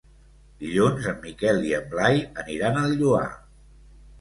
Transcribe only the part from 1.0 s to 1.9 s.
en Miquel i en